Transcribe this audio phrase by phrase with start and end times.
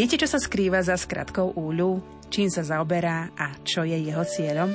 [0.00, 2.00] Viete, čo sa skrýva za skratkou úľu?
[2.32, 4.72] Čím sa zaoberá a čo je jeho cieľom?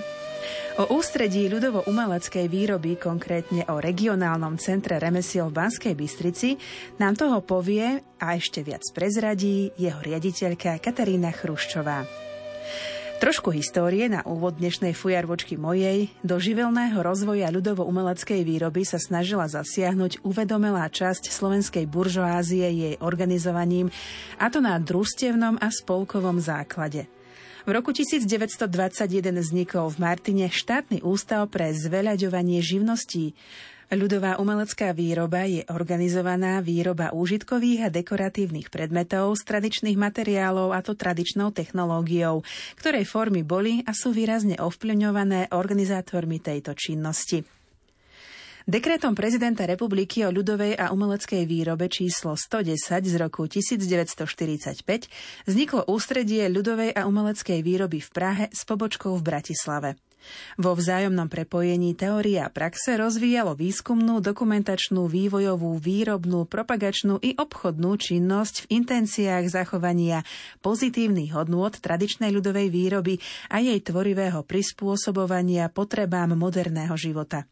[0.78, 6.62] O ústredí ľudovo-umeleckej výroby, konkrétne o regionálnom centre remesiel v Banskej Bystrici,
[7.02, 12.25] nám toho povie a ešte viac prezradí jeho riaditeľka Katarína Chruščová.
[13.16, 16.12] Trošku histórie na úvod dnešnej fujarvočky mojej.
[16.20, 23.88] Do živelného rozvoja ľudovo-umeleckej výroby sa snažila zasiahnuť uvedomelá časť slovenskej buržoázie jej organizovaním,
[24.36, 27.08] a to na družstevnom a spolkovom základe.
[27.66, 33.34] V roku 1921 vznikol v Martine štátny ústav pre zveľaďovanie živností.
[33.90, 40.94] Ľudová umelecká výroba je organizovaná výroba úžitkových a dekoratívnych predmetov z tradičných materiálov a to
[40.94, 42.46] tradičnou technológiou,
[42.78, 47.55] ktorej formy boli a sú výrazne ovplyvňované organizátormi tejto činnosti.
[48.66, 54.82] Dekrétom prezidenta republiky o ľudovej a umeleckej výrobe číslo 110 z roku 1945
[55.46, 59.90] vzniklo ústredie ľudovej a umeleckej výroby v Prahe s pobočkou v Bratislave.
[60.58, 68.66] Vo vzájomnom prepojení teória a praxe rozvíjalo výskumnú, dokumentačnú, vývojovú, výrobnú, propagačnú i obchodnú činnosť
[68.66, 70.26] v intenciách zachovania
[70.66, 73.22] pozitívnych hodnôt tradičnej ľudovej výroby
[73.54, 77.46] a jej tvorivého prispôsobovania potrebám moderného života.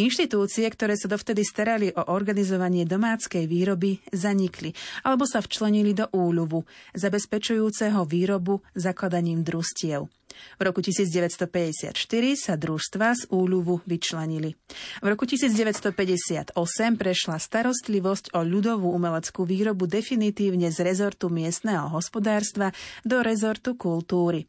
[0.00, 4.72] Inštitúcie, ktoré sa dovtedy starali o organizovanie domáckej výroby, zanikli
[5.04, 6.64] alebo sa včlenili do úľuvu,
[6.96, 10.08] zabezpečujúceho výrobu zakladaním družstiev.
[10.56, 11.96] V roku 1954
[12.38, 14.54] sa družstva z úľuvu vyčlenili.
[15.02, 16.54] V roku 1958
[16.96, 22.72] prešla starostlivosť o ľudovú umeleckú výrobu definitívne z rezortu miestneho hospodárstva
[23.02, 24.46] do rezortu kultúry.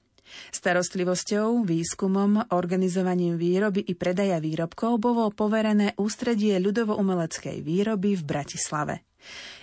[0.51, 8.95] Starostlivosťou, výskumom, organizovaním výroby i predaja výrobkov bolo poverené ústredie ľudovo-umeleckej výroby v Bratislave.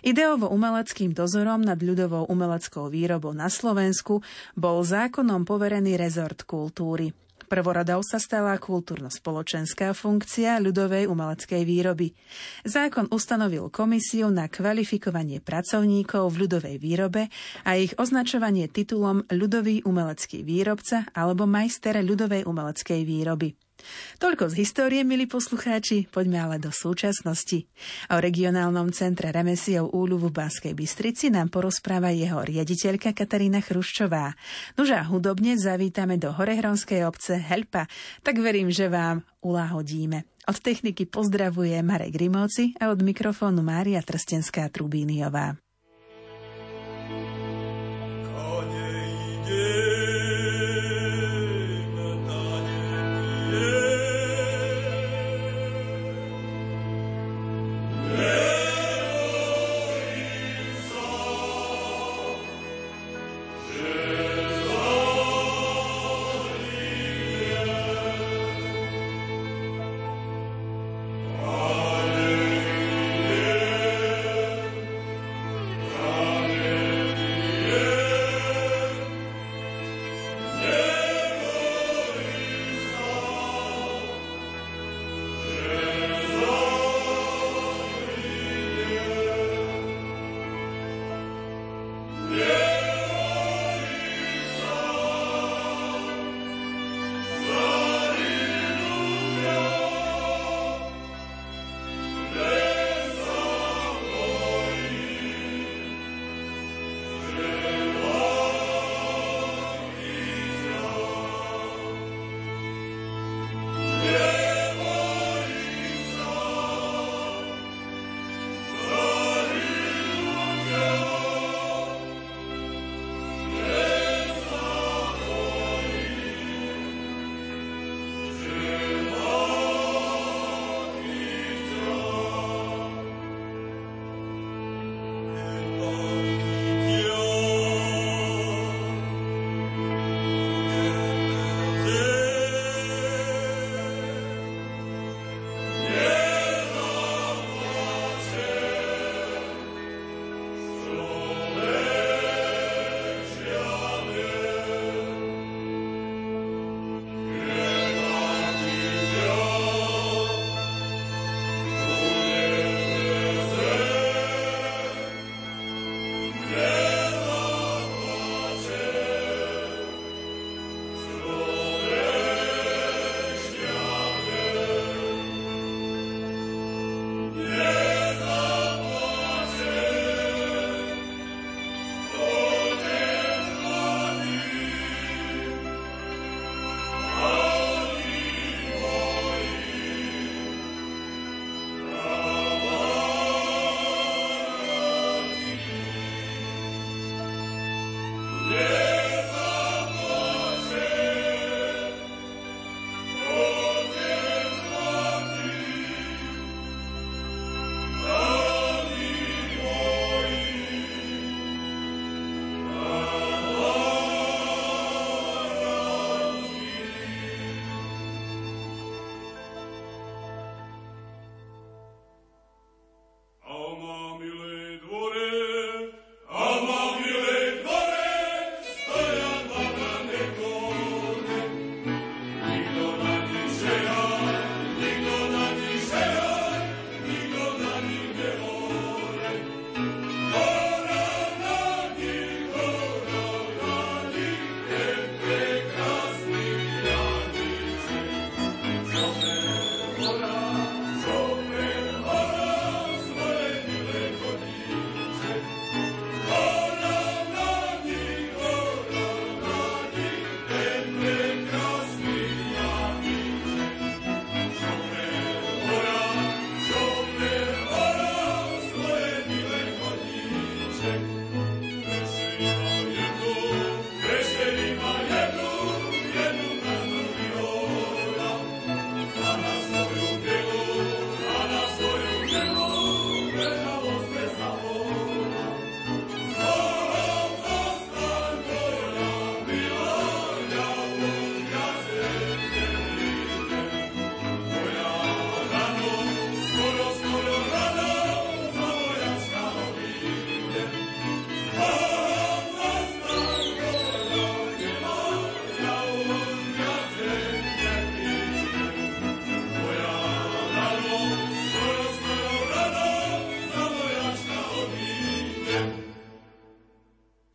[0.07, 4.23] Ideovo-umeleckým dozorom nad ľudovou umeleckou výrobou na Slovensku
[4.55, 7.11] bol zákonom poverený rezort kultúry.
[7.49, 12.13] Prvoradou sa stala kultúrno-spoločenská funkcia ľudovej umeleckej výroby.
[12.69, 17.33] Zákon ustanovil komisiu na kvalifikovanie pracovníkov v ľudovej výrobe
[17.65, 23.68] a ich označovanie titulom ľudový umelecký výrobca alebo majster ľudovej umeleckej výroby.
[24.19, 27.71] Toľko z histórie, milí poslucháči, poďme ale do súčasnosti.
[28.11, 34.35] O regionálnom centre remesiel Úľu v Banskej Bystrici nám porozpráva jeho riaditeľka Katarína Chruščová.
[34.75, 37.87] Nože a hudobne zavítame do Horehronskej obce Helpa,
[38.27, 40.27] tak verím, že vám uláhodíme.
[40.49, 45.68] Od techniky pozdravuje Marek Grimovci a od mikrofónu Mária Trstenská-Trubíniová.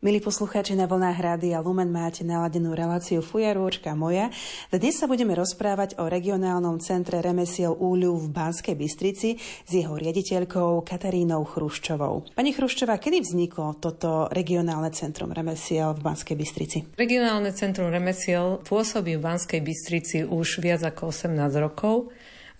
[0.04, 4.28] Milí poslucháči na vlnách a Lumen máte naladenú reláciu Fujarôčka moja.
[4.68, 10.84] Dnes sa budeme rozprávať o regionálnom centre remesiel Úľu v Banskej Bystrici s jeho riaditeľkou
[10.84, 12.36] Katarínou Chruščovou.
[12.36, 16.78] Pani Chruščová, kedy vzniklo toto regionálne centrum remesiel v Banskej Bystrici?
[17.00, 21.32] Regionálne centrum remesiel pôsobí v Banskej Bystrici už viac ako 18
[21.64, 22.12] rokov.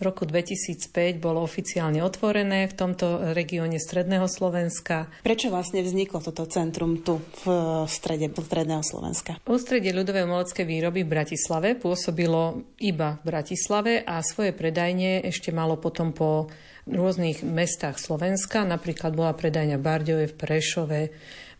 [0.05, 5.09] Roku 2005 bolo oficiálne otvorené v tomto regióne Stredného Slovenska.
[5.25, 7.45] Prečo vlastne vzniklo toto centrum tu v
[7.89, 9.41] strede Stredného Slovenska?
[9.49, 15.81] Ústredie ľudovej umeleckej výroby v Bratislave pôsobilo iba v Bratislave a svoje predajne ešte malo
[15.81, 16.53] potom po
[16.89, 18.65] rôznych mestách Slovenska.
[18.65, 21.01] Napríklad bola predajňa v Bardejove, v Prešove,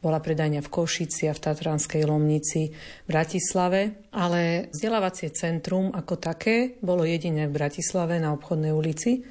[0.05, 6.77] bola predajňa v Košici a v Tatranskej Lomnici v Bratislave, ale vzdelávacie centrum ako také
[6.85, 9.25] bolo jediné v Bratislave na obchodnej ulici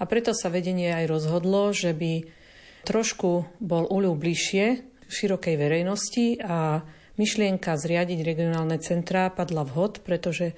[0.00, 2.24] a preto sa vedenie aj rozhodlo, že by
[2.88, 4.66] trošku bol uľu bližšie
[5.12, 6.80] širokej verejnosti a
[7.20, 10.56] myšlienka zriadiť regionálne centrá padla vhod, pretože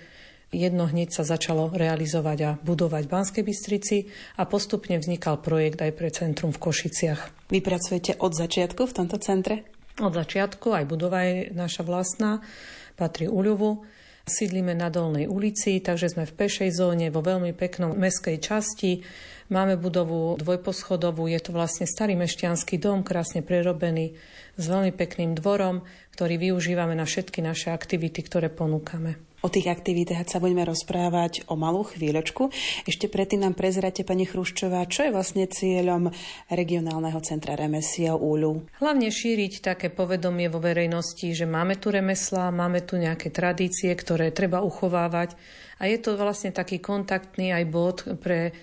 [0.54, 3.96] Jedno hneď sa začalo realizovať a budovať v Banskej Bystrici
[4.38, 7.50] a postupne vznikal projekt aj pre centrum v Košiciach.
[7.50, 9.66] Vy pracujete od začiatku v tomto centre?
[9.98, 12.46] Od začiatku, aj budova je naša vlastná,
[12.94, 13.82] patrí Uľovu.
[14.26, 19.02] Sídlime na Dolnej ulici, takže sme v pešej zóne, vo veľmi peknom meskej časti.
[19.50, 24.14] Máme budovu dvojposchodovú, je to vlastne starý mešťanský dom, krásne prerobený,
[24.58, 25.82] s veľmi pekným dvorom,
[26.14, 29.25] ktorý využívame na všetky naše aktivity, ktoré ponúkame.
[29.44, 32.48] O tých aktivitách sa budeme rozprávať o malú chvíľočku.
[32.88, 36.08] Ešte predtým nám prezrate, pani Chruščová, čo je vlastne cieľom
[36.48, 38.64] regionálneho centra remesiel Úľu?
[38.80, 44.32] Hlavne šíriť také povedomie vo verejnosti, že máme tu remesla, máme tu nejaké tradície, ktoré
[44.32, 45.36] treba uchovávať
[45.76, 48.56] a je to vlastne taký kontaktný aj bod pre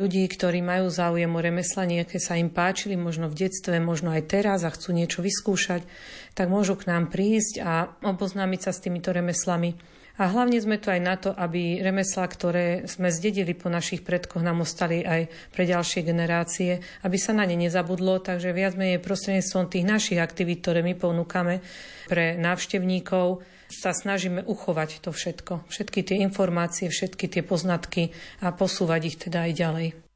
[0.00, 4.32] ľudí, ktorí majú záujem o remesla, nejaké sa im páčili, možno v detstve, možno aj
[4.32, 5.84] teraz a chcú niečo vyskúšať,
[6.32, 9.99] tak môžu k nám prísť a oboznámiť sa s týmito remeslami.
[10.20, 14.44] A hlavne sme tu aj na to, aby remeslá, ktoré sme zdedili po našich predkoch,
[14.44, 18.20] nám ostali aj pre ďalšie generácie, aby sa na ne nezabudlo.
[18.20, 21.64] Takže viac menej prostredníctvom tých našich aktivít, ktoré my ponúkame
[22.04, 23.40] pre návštevníkov,
[23.72, 25.64] sa snažíme uchovať to všetko.
[25.72, 28.12] Všetky tie informácie, všetky tie poznatky
[28.44, 30.09] a posúvať ich teda aj ďalej.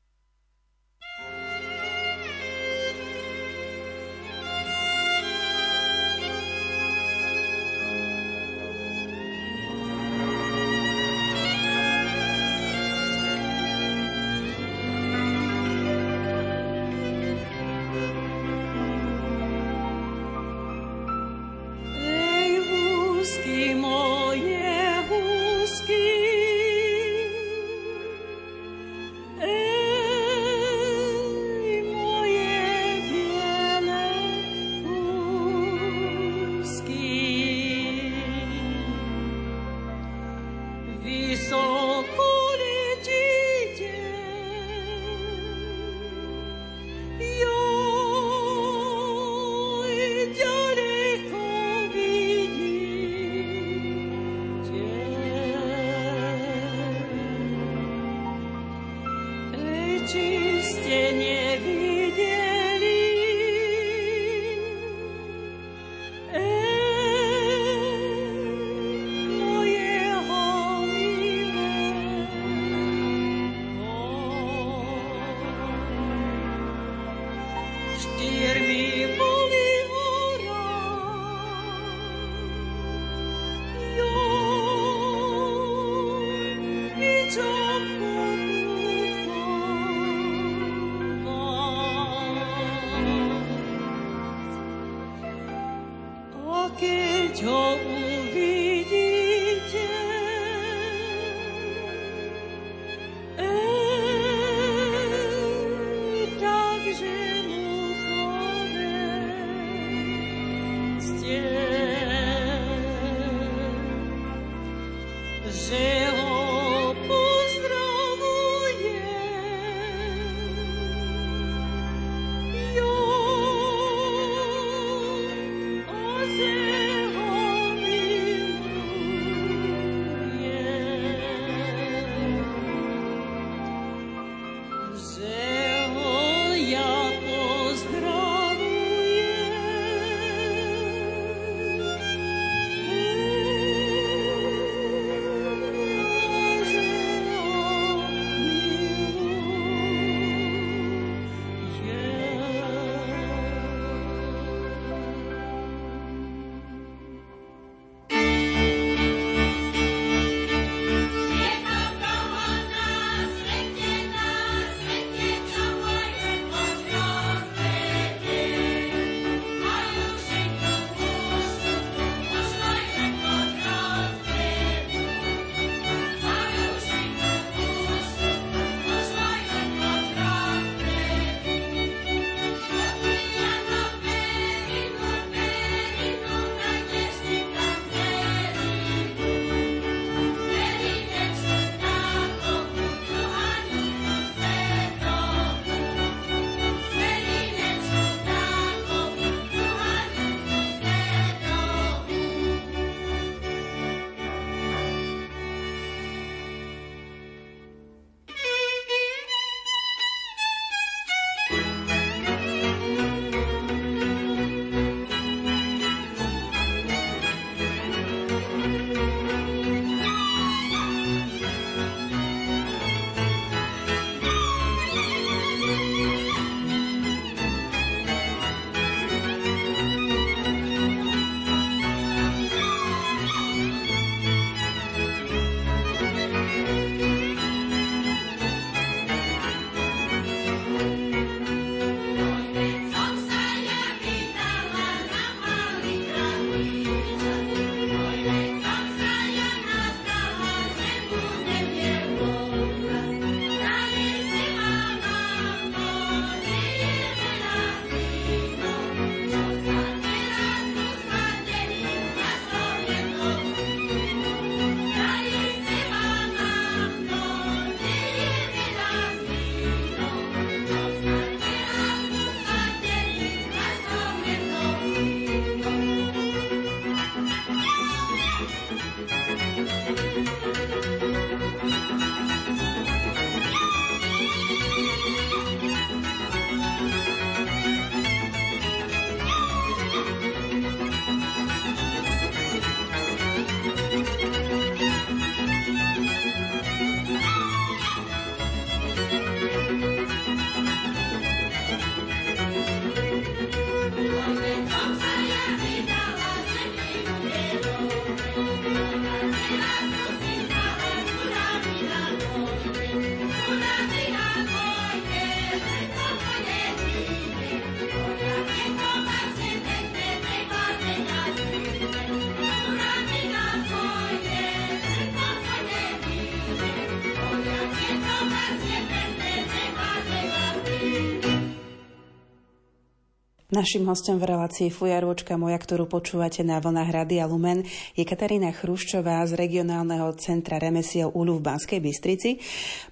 [333.64, 337.64] Našim hostom v relácii Fujarôčka moja, ktorú počúvate na vlnách Radia Lumen,
[337.96, 342.44] je Katarína Chruščová z regionálneho centra remesiel Ulu v Banskej Bystrici.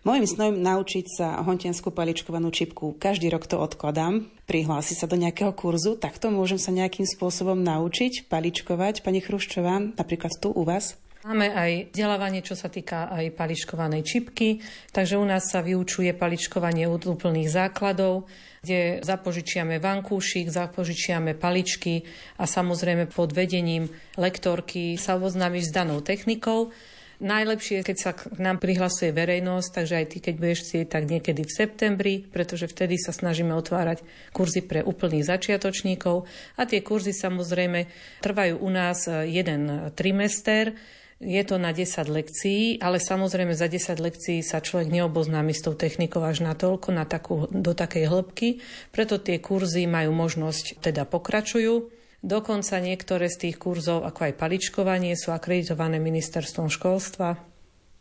[0.09, 2.97] Mojím snom naučiť sa hontianskú paličkovanú čipku.
[2.97, 4.33] Každý rok to odkladám.
[4.49, 9.05] Prihlási sa do nejakého kurzu, tak to môžem sa nejakým spôsobom naučiť paličkovať.
[9.05, 10.97] Pani Chruščová, napríklad tu u vás?
[11.29, 16.88] Máme aj vzdelávanie, čo sa týka aj paličkovanej čipky, takže u nás sa vyučuje paličkovanie
[16.88, 18.25] úplných základov
[18.62, 22.07] kde zapožičiame vankúšik, zapožičiame paličky
[22.38, 26.71] a samozrejme pod vedením lektorky sa oboznámiš s danou technikou.
[27.19, 31.11] Najlepšie je, keď sa k nám prihlasuje verejnosť, takže aj ty, keď budeš chcieť, tak
[31.11, 36.23] niekedy v septembri, pretože vtedy sa snažíme otvárať kurzy pre úplných začiatočníkov
[36.54, 37.90] a tie kurzy samozrejme
[38.23, 40.78] trvajú u nás jeden trimester,
[41.23, 45.79] je to na 10 lekcií, ale samozrejme za 10 lekcií sa človek neoboznámi s tou
[45.79, 48.59] technikou až na toľko, na takú, do takej hĺbky.
[48.91, 51.95] Preto tie kurzy majú možnosť, teda pokračujú.
[52.23, 57.38] Dokonca niektoré z tých kurzov, ako aj paličkovanie, sú akreditované ministerstvom školstva,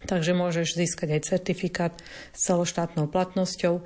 [0.06, 1.94] takže môžeš získať aj certifikát
[2.34, 3.86] s celoštátnou platnosťou.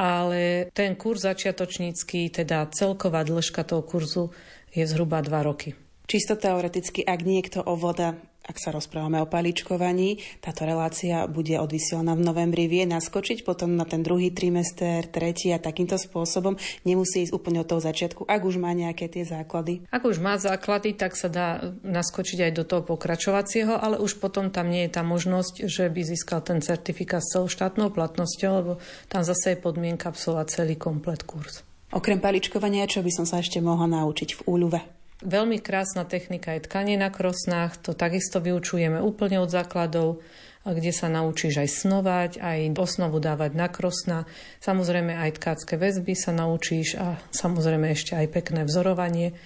[0.00, 4.32] Ale ten kurz začiatočnícky, teda celková dĺžka toho kurzu
[4.72, 5.76] je zhruba 2 roky.
[6.08, 8.16] Čisto teoreticky, ak niekto voda
[8.46, 13.84] ak sa rozprávame o paličkovaní, táto relácia bude odvysielaná v novembri, vie naskočiť potom na
[13.84, 16.56] ten druhý trimester, tretí a takýmto spôsobom
[16.88, 19.84] nemusí ísť úplne od toho začiatku, ak už má nejaké tie základy.
[19.92, 24.48] Ak už má základy, tak sa dá naskočiť aj do toho pokračovacieho, ale už potom
[24.48, 28.72] tam nie je tá možnosť, že by získal ten certifikát s celou štátnou platnosťou, lebo
[29.12, 31.62] tam zase je podmienka absolvovať celý komplet kurz.
[31.90, 34.99] Okrem paličkovania, čo by som sa ešte mohla naučiť v úľuve?
[35.20, 40.24] Veľmi krásna technika je tkanie na krosnách, to takisto vyučujeme úplne od základov,
[40.64, 44.24] kde sa naučíš aj snovať, aj osnovu dávať na krosna.
[44.64, 49.36] Samozrejme aj tkácké väzby sa naučíš a samozrejme ešte aj pekné vzorovanie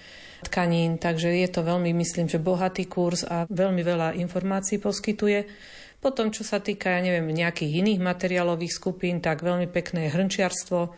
[0.47, 5.43] tkanín, takže je to veľmi, myslím, že bohatý kurz a veľmi veľa informácií poskytuje.
[5.99, 10.93] Potom, čo sa týka, ja neviem, nejakých iných materiálových skupín, tak veľmi pekné hrnčiarstvo,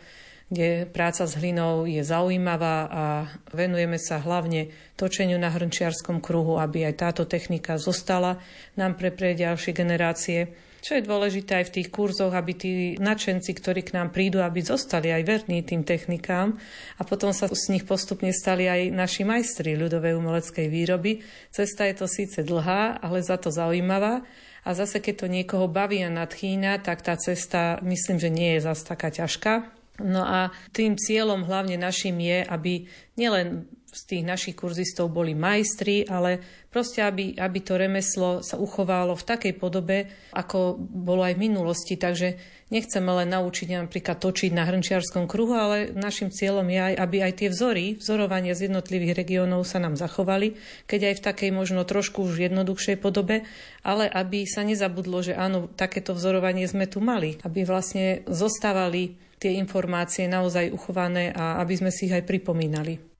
[0.48, 3.04] kde práca s hlinou je zaujímavá a
[3.52, 8.40] venujeme sa hlavne točeniu na hrnčiarskom kruhu, aby aj táto technika zostala
[8.72, 10.56] nám pre, pre ďalšie generácie.
[10.78, 14.62] Čo je dôležité aj v tých kurzoch, aby tí nadšenci, ktorí k nám prídu, aby
[14.62, 16.56] zostali aj verní tým technikám
[16.96, 21.20] a potom sa z nich postupne stali aj naši majstri ľudovej umeleckej výroby.
[21.50, 24.22] Cesta je to síce dlhá, ale za to zaujímavá.
[24.64, 28.64] A zase, keď to niekoho baví a nadchýna, tak tá cesta myslím, že nie je
[28.68, 29.77] zase taká ťažká.
[29.98, 32.86] No a tým cieľom hlavne našim je, aby
[33.18, 39.16] nielen z tých našich kurzistov boli majstri, ale proste, aby, aby to remeslo sa uchovalo
[39.16, 41.96] v takej podobe, ako bolo aj v minulosti.
[41.96, 42.36] Takže
[42.68, 47.32] nechceme len naučiť napríklad točiť na hrnčiarskom kruhu, ale našim cieľom je aj, aby aj
[47.40, 52.28] tie vzory, vzorovania z jednotlivých regiónov sa nám zachovali, keď aj v takej možno trošku
[52.28, 53.48] už jednoduchšej podobe,
[53.80, 59.56] ale aby sa nezabudlo, že áno, takéto vzorovanie sme tu mali, aby vlastne zostávali tie
[59.56, 63.17] informácie naozaj uchované a aby sme si ich aj pripomínali.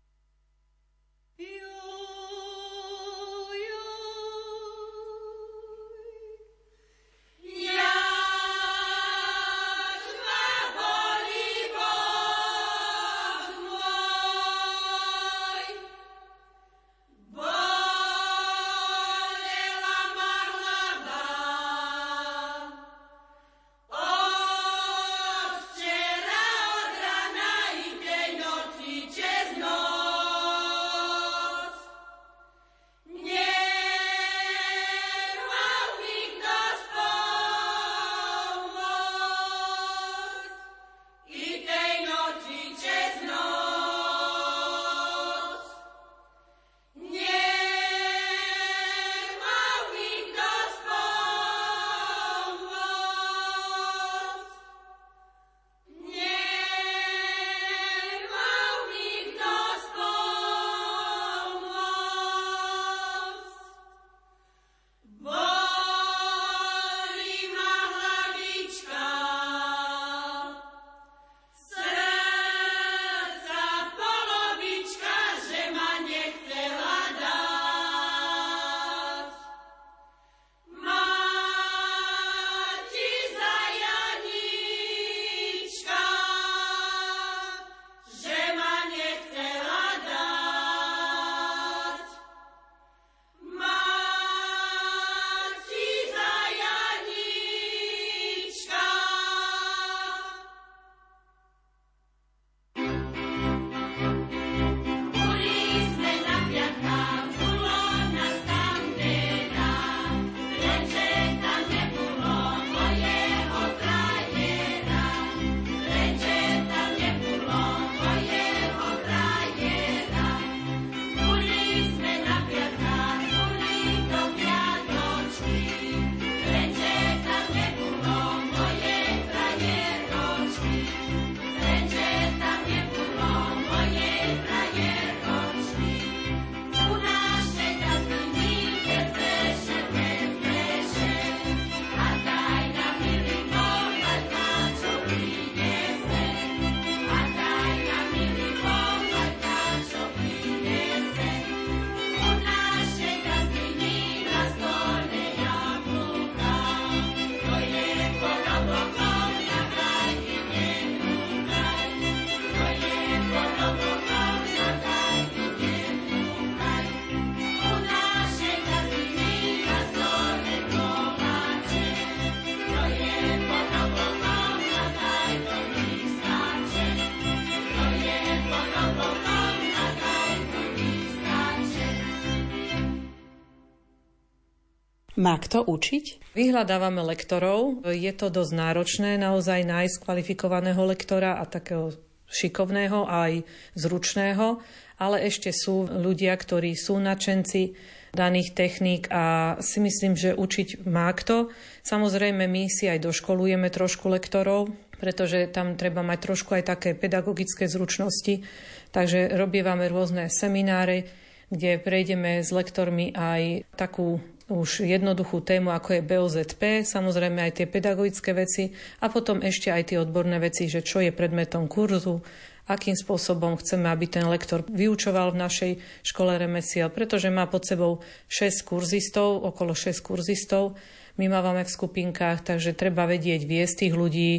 [185.19, 186.31] Má kto učiť?
[186.39, 187.83] Vyhľadávame lektorov.
[187.91, 191.91] Je to dosť náročné naozaj nájsť kvalifikovaného lektora a takého
[192.31, 193.43] šikovného aj
[193.75, 194.63] zručného,
[194.95, 197.75] ale ešte sú ľudia, ktorí sú nadšenci
[198.15, 201.51] daných techník a si myslím, že učiť má kto.
[201.83, 204.71] Samozrejme, my si aj doškolujeme trošku lektorov,
[205.03, 208.47] pretože tam treba mať trošku aj také pedagogické zručnosti.
[208.95, 211.11] Takže robievame rôzne semináre,
[211.51, 217.67] kde prejdeme s lektormi aj takú už jednoduchú tému, ako je BOZP, samozrejme aj tie
[217.69, 218.73] pedagogické veci
[219.05, 222.25] a potom ešte aj tie odborné veci, že čo je predmetom kurzu,
[222.69, 225.73] akým spôsobom chceme, aby ten lektor vyučoval v našej
[226.05, 230.77] škole remesiel, pretože má pod sebou 6 kurzistov, okolo 6 kurzistov.
[231.17, 234.33] My mávame v skupinkách, takže treba vedieť viesť tých ľudí,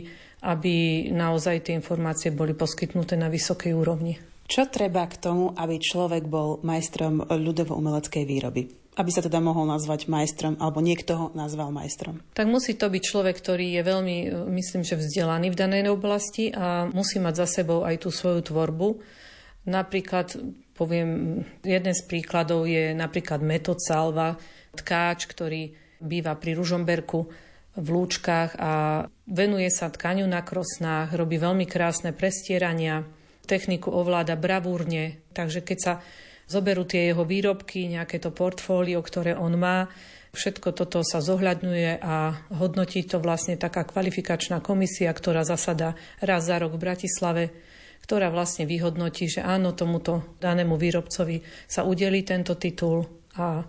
[0.45, 4.15] aby naozaj tie informácie boli poskytnuté na vysokej úrovni.
[4.49, 8.61] Čo treba k tomu, aby človek bol majstrom ľudovo-umeleckej výroby?
[8.99, 12.19] Aby sa teda mohol nazvať majstrom, alebo niekto ho nazval majstrom?
[12.35, 14.17] Tak musí to byť človek, ktorý je veľmi,
[14.51, 18.99] myslím, že vzdelaný v danej oblasti a musí mať za sebou aj tú svoju tvorbu.
[19.71, 20.35] Napríklad,
[20.75, 24.35] poviem, jeden z príkladov je napríklad Metod Salva,
[24.75, 25.71] tkáč, ktorý
[26.03, 27.19] býva pri Ružomberku
[27.79, 28.71] v Lúčkach a
[29.31, 33.07] venuje sa tkaniu na krosnách, robí veľmi krásne prestierania,
[33.47, 35.93] techniku ovláda bravúrne, takže keď sa
[36.49, 39.87] zoberú tie jeho výrobky, nejaké to portfólio, ktoré on má,
[40.33, 46.57] všetko toto sa zohľadňuje a hodnotí to vlastne taká kvalifikačná komisia, ktorá zasada raz za
[46.57, 47.43] rok v Bratislave,
[48.05, 53.05] ktorá vlastne vyhodnotí, že áno, tomuto danému výrobcovi sa udeli tento titul
[53.37, 53.61] a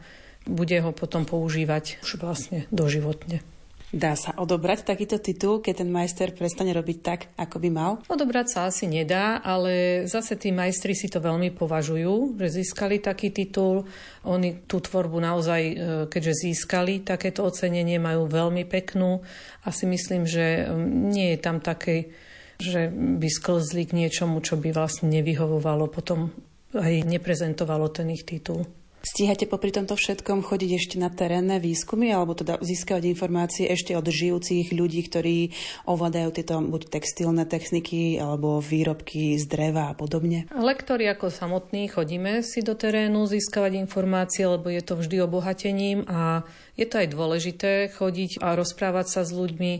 [0.49, 3.45] bude ho potom používať už vlastne doživotne.
[3.91, 7.93] Dá sa odobrať takýto titul, keď ten majster prestane robiť tak, ako by mal?
[8.07, 13.35] Odobrať sa asi nedá, ale zase tí majstri si to veľmi považujú, že získali taký
[13.35, 13.91] titul.
[14.23, 15.75] Oni tú tvorbu naozaj, e,
[16.07, 19.27] keďže získali takéto ocenenie, majú veľmi peknú
[19.67, 20.71] a si myslím, že
[21.11, 22.15] nie je tam také,
[22.63, 26.31] že by sklzli k niečomu, čo by vlastne nevyhovovalo potom
[26.79, 28.71] aj neprezentovalo ten ich titul.
[29.01, 34.05] Stíhate popri tomto všetkom chodiť ešte na terénne výskumy alebo teda získavať informácie ešte od
[34.05, 35.57] žijúcich ľudí, ktorí
[35.89, 40.53] ovládajú tieto buď textilné techniky alebo výrobky z dreva a podobne?
[40.53, 46.45] Lektori ako samotní chodíme si do terénu získavať informácie, lebo je to vždy obohatením a
[46.77, 49.73] je to aj dôležité chodiť a rozprávať sa s ľuďmi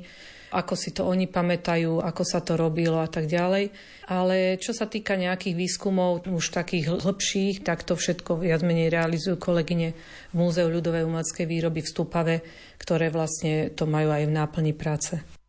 [0.51, 3.71] ako si to oni pamätajú, ako sa to robilo a tak ďalej.
[4.11, 9.39] Ale čo sa týka nejakých výskumov už takých hĺbších, tak to všetko viac menej realizujú
[9.39, 9.95] kolegyne
[10.31, 12.37] v Múzeu ľudovej umeleckej výroby v Stupave,
[12.83, 15.40] ktoré vlastne to majú aj v náplni práce.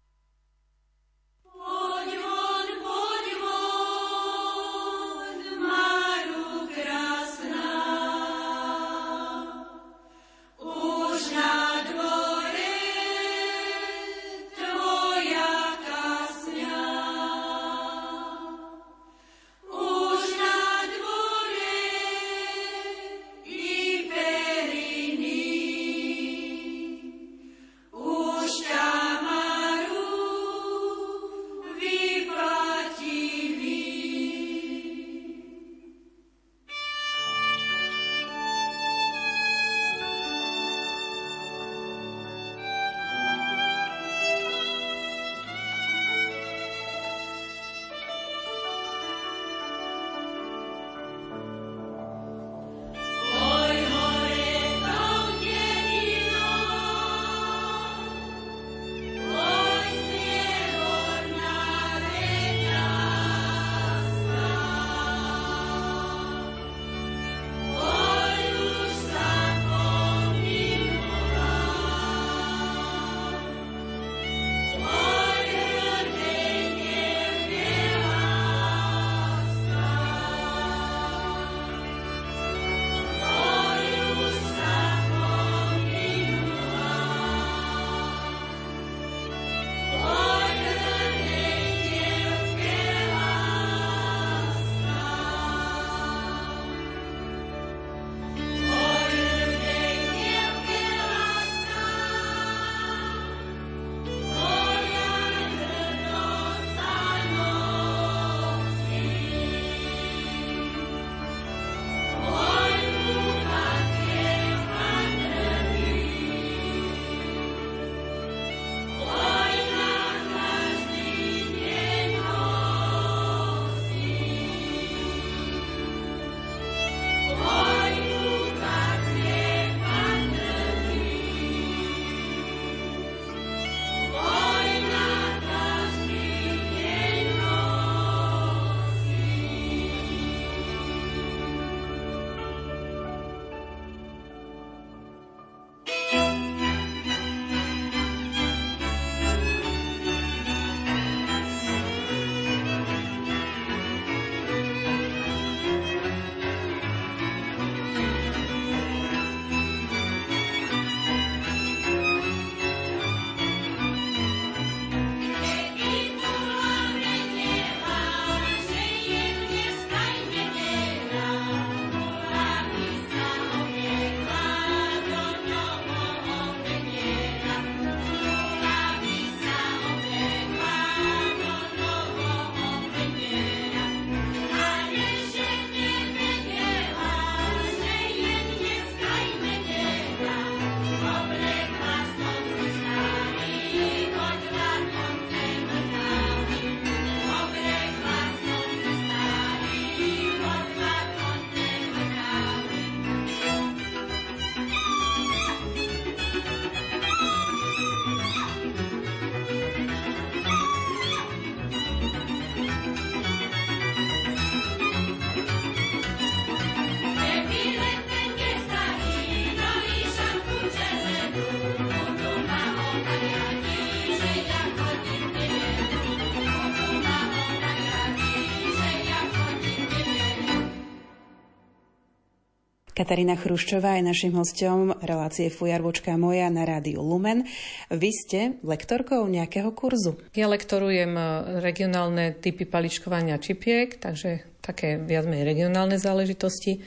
[233.02, 237.50] Katarína Chruščová je našim hostom relácie Fujarvočka moja na rádiu Lumen.
[237.90, 240.22] Vy ste lektorkou nejakého kurzu?
[240.38, 241.24] Ja lektorujem e,
[241.66, 246.86] regionálne typy paličkovania čipiek, takže také viac menej regionálne záležitosti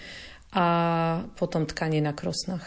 [0.54, 0.66] a
[1.34, 2.62] potom tkanie na krosnách.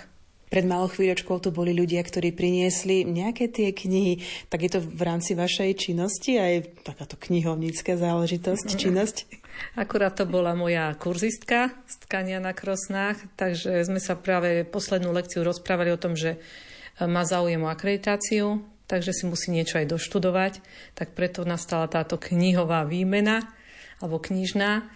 [0.52, 4.28] Pred malou chvíľočkou tu boli ľudia, ktorí priniesli nejaké tie knihy.
[4.52, 9.47] Tak je to v rámci vašej činnosti aj takáto knihovnícka záležitosť, činnosť?
[9.78, 15.46] Akurát to bola moja kurzistka z tkania na krosnách, takže sme sa práve poslednú lekciu
[15.46, 16.42] rozprávali o tom, že
[16.98, 20.54] má záujem o akreditáciu, takže si musí niečo aj doštudovať.
[20.98, 23.46] Tak preto nastala táto knihová výmena
[24.02, 24.90] alebo knižná.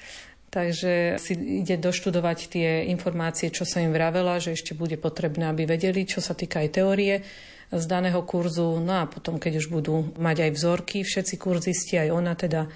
[0.51, 5.63] Takže si ide doštudovať tie informácie, čo sa im vravela, že ešte bude potrebné, aby
[5.63, 7.23] vedeli, čo sa týka aj teórie
[7.71, 8.83] z daného kurzu.
[8.83, 12.67] No a potom, keď už budú mať aj vzorky, všetci kurzisti, aj ona teda,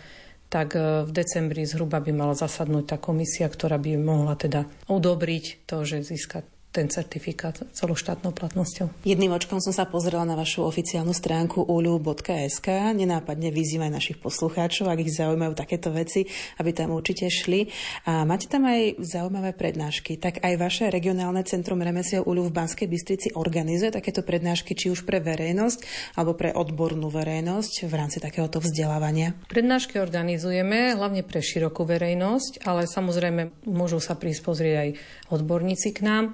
[0.49, 5.67] tak e, v decembri zhruba by mala zasadnúť tá komisia, ktorá by mohla teda odobriť
[5.67, 9.07] to, že získať ten certifikát celoštátnou platnosťou.
[9.07, 12.67] Jedným očkom som sa pozrela na vašu oficiálnu stránku ulu.sk.
[12.91, 16.27] Nenápadne vyzývaj našich poslucháčov, ak ich zaujímajú takéto veci,
[16.59, 17.71] aby tam určite šli.
[18.11, 20.19] A máte tam aj zaujímavé prednášky.
[20.19, 25.07] Tak aj vaše regionálne centrum remesiel ULU v Banskej Bystrici organizuje takéto prednášky, či už
[25.07, 29.31] pre verejnosť alebo pre odbornú verejnosť v rámci takéhoto vzdelávania?
[29.47, 34.89] Prednášky organizujeme hlavne pre širokú verejnosť, ale samozrejme môžu sa prísť pozrieť aj
[35.31, 36.25] odborníci k nám.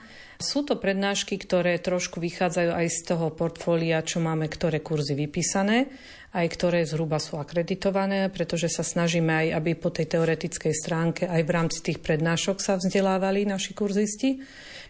[0.41, 5.87] Sú to prednášky, ktoré trošku vychádzajú aj z toho portfólia, čo máme, ktoré kurzy vypísané,
[6.33, 11.41] aj ktoré zhruba sú akreditované, pretože sa snažíme aj, aby po tej teoretickej stránke aj
[11.45, 14.41] v rámci tých prednášok sa vzdelávali naši kurzisti.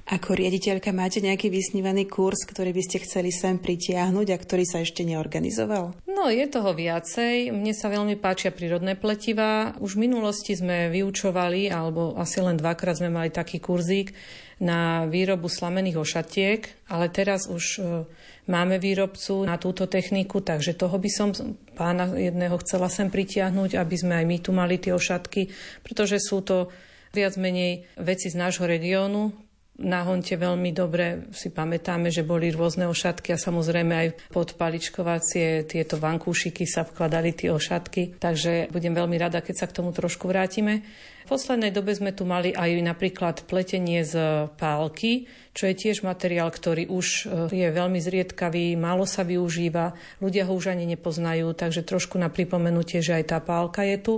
[0.09, 4.81] Ako riaditeľka máte nejaký vysnívaný kurz, ktorý by ste chceli sem pritiahnuť a ktorý sa
[4.81, 5.93] ešte neorganizoval?
[6.09, 7.53] No, je toho viacej.
[7.53, 9.77] Mne sa veľmi páčia prírodné pletivá.
[9.77, 14.13] Už v minulosti sme vyučovali, alebo asi len dvakrát sme mali taký kurzík
[14.61, 18.05] na výrobu slamených ošatiek, ale teraz už e,
[18.45, 21.33] máme výrobcu na túto techniku, takže toho by som
[21.73, 25.49] pána jedného chcela sem pritiahnuť, aby sme aj my tu mali tie ošatky,
[25.81, 26.69] pretože sú to
[27.09, 29.33] viac menej veci z nášho regiónu,
[29.81, 35.65] na Honte veľmi dobre si pamätáme, že boli rôzne ošatky a samozrejme aj pod paličkovacie
[35.65, 40.29] tieto vankúšiky sa vkladali tie ošatky, takže budem veľmi rada, keď sa k tomu trošku
[40.29, 40.85] vrátime.
[41.25, 46.49] V poslednej dobe sme tu mali aj napríklad pletenie z pálky, čo je tiež materiál,
[46.49, 51.85] ktorý už e, je veľmi zriedkavý, málo sa využíva, ľudia ho už ani nepoznajú, takže
[51.85, 54.15] trošku na pripomenutie, že aj tá pálka je tu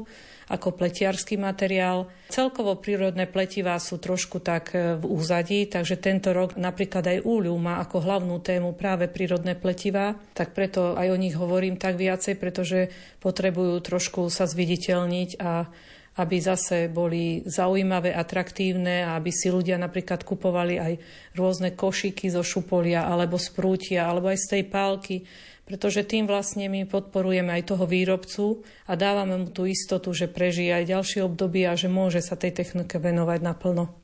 [0.53, 2.05] ako pletiarský materiál.
[2.29, 7.57] Celkovo prírodné pletivá sú trošku tak e, v úzadí, takže tento rok napríklad aj úľu
[7.57, 12.37] má ako hlavnú tému práve prírodné pletivá, tak preto aj o nich hovorím tak viacej,
[12.37, 15.65] pretože potrebujú trošku sa zviditeľniť a
[16.13, 20.93] aby zase boli zaujímavé, atraktívne a aby si ľudia napríklad kupovali aj
[21.33, 25.25] rôzne košiky zo šupolia alebo z prútia alebo aj z tej pálky
[25.63, 30.83] pretože tým vlastne my podporujeme aj toho výrobcu a dávame mu tú istotu, že prežije
[30.83, 34.02] aj ďalšie obdobie a že môže sa tej technike venovať naplno.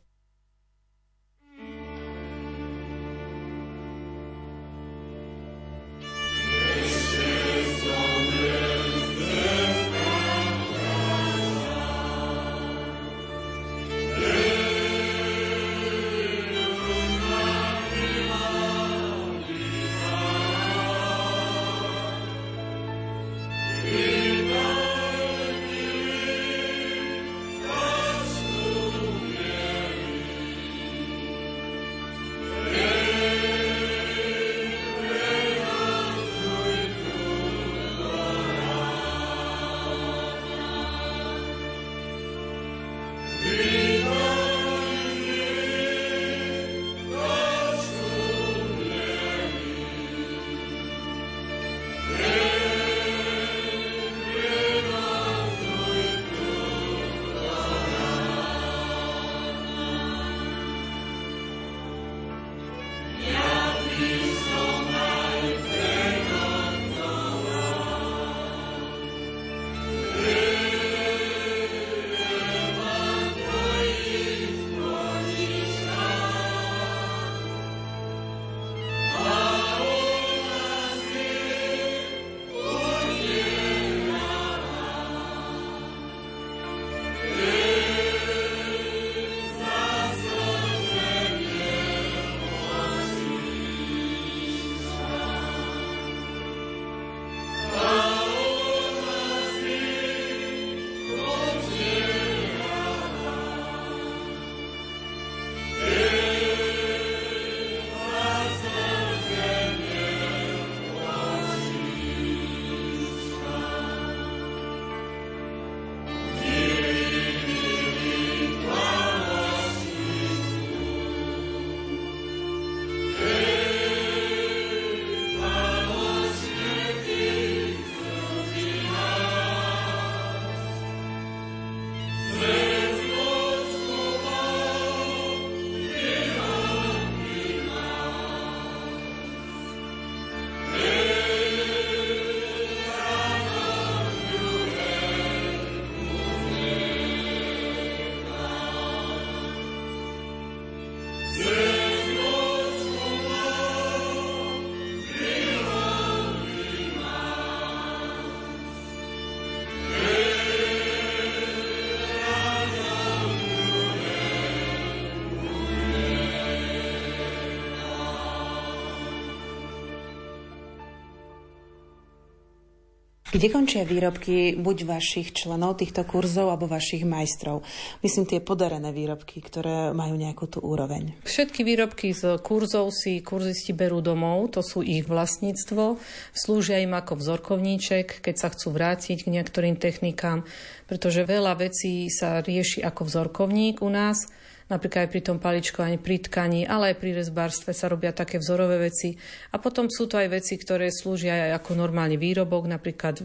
[173.30, 177.61] Kde končia výrobky buď vašich členov týchto kurzov alebo vašich majstrov?
[178.01, 181.13] Myslím tie podarené výrobky, ktoré majú nejakú tú úroveň.
[181.30, 186.01] Všetky výrobky z kurzov si kurzisti berú domov, to sú ich vlastníctvo.
[186.34, 190.41] Slúžia im ako vzorkovníček, keď sa chcú vrátiť k niektorým technikám,
[190.89, 194.25] pretože veľa vecí sa rieši ako vzorkovník u nás
[194.70, 198.89] napríklad aj pri tom paličkovaní, pri tkaní, ale aj pri rezbárstve sa robia také vzorové
[198.89, 199.17] veci.
[199.51, 203.20] A potom sú to aj veci, ktoré slúžia aj ako normálny výrobok, napríklad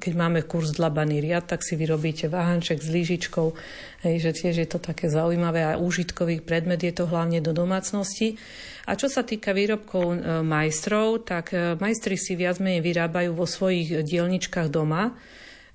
[0.00, 3.46] keď máme kurz dlabaný riad, tak si vyrobíte váhanček s lížičkou,
[4.08, 8.40] hej, že tiež je to také zaujímavé a užitkový predmet je to hlavne do domácnosti.
[8.88, 13.46] A čo sa týka výrobkov e, majstrov, tak e, majstri si viac menej vyrábajú vo
[13.46, 15.14] svojich dielničkách doma,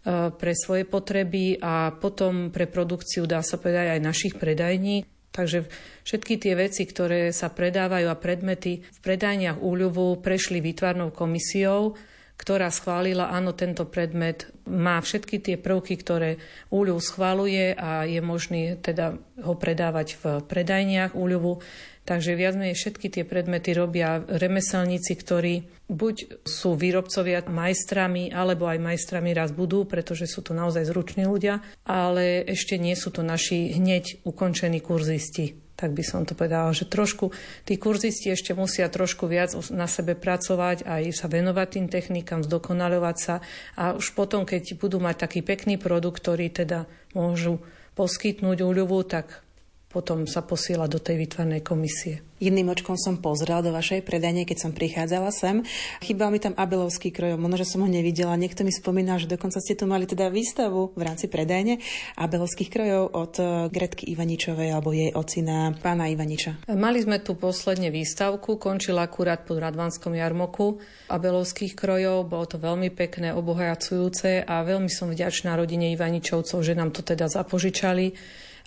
[0.08, 5.04] pre svoje potreby a potom pre produkciu, dá sa povedať, aj našich predajní.
[5.36, 5.68] Takže
[6.08, 11.94] všetky tie veci, ktoré sa predávajú a predmety v predajniach úľuvu prešli výtvarnou komisiou,
[12.38, 16.38] ktorá schválila, áno, tento predmet má všetky tie prvky, ktoré
[16.70, 21.60] úľuv schváluje a je možný teda ho predávať v predajniach úľuvu.
[22.08, 28.80] Takže viac menej všetky tie predmety robia remeselníci, ktorí buď sú výrobcovia majstrami, alebo aj
[28.80, 33.76] majstrami raz budú, pretože sú to naozaj zruční ľudia, ale ešte nie sú to naši
[33.76, 35.60] hneď ukončení kurzisti.
[35.76, 37.36] Tak by som to povedala, že trošku
[37.68, 43.18] tí kurzisti ešte musia trošku viac na sebe pracovať aj sa venovať tým technikám, zdokonalovať
[43.20, 43.44] sa.
[43.76, 47.60] A už potom, keď budú mať taký pekný produkt, ktorý teda môžu
[48.00, 49.47] poskytnúť úľuvu, tak
[49.98, 52.22] potom sa posiela do tej výtvarnej komisie.
[52.38, 55.66] Jedným očkom som pozrela do vašej predajne, keď som prichádzala sem.
[56.06, 58.38] Chýbal mi tam abelovský krojom, možno, že som ho nevidela.
[58.38, 61.82] Niekto mi spomínal, že dokonca ste tu mali teda výstavu v rámci predajne
[62.14, 66.70] abelovských krojov od eh, Gretky Ivaničovej alebo jej ocina pána Ivaniča.
[66.78, 70.78] Mali sme tu posledne výstavku, končila akurát pod Radvanskom jarmoku
[71.10, 72.30] abelovských krojov.
[72.30, 77.26] Bolo to veľmi pekné, obohajacujúce a veľmi som vďačná rodine Ivaničovcov, že nám to teda
[77.26, 78.14] zapožičali